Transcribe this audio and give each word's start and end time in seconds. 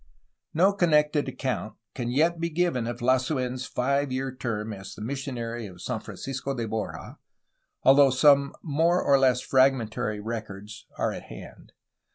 No 0.55 0.73
connected 0.73 1.27
account 1.29 1.75
can 1.93 2.09
yet 2.09 2.39
be 2.39 2.49
given 2.49 2.87
of 2.87 3.01
Lasu^n's 3.01 3.67
five 3.67 4.11
year 4.11 4.35
term 4.35 4.73
as 4.73 4.95
the 4.95 5.01
missionary 5.03 5.67
of 5.67 5.79
San 5.79 5.99
Francisco 5.99 6.55
de 6.55 6.67
Borja, 6.67 7.19
al 7.85 7.93
though 7.93 8.09
some 8.09 8.55
more 8.63 8.99
or 8.99 9.19
less 9.19 9.41
fragmentary 9.41 10.19
records 10.19 10.87
are 10.97 11.11
at 11.11 11.25
hand. 11.25 11.73